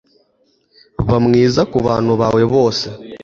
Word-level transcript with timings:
Ba 1.07 1.17
mwiza 1.25 1.61
kubantu 1.71 2.11
bawe 2.21 2.43
bose 2.53 2.85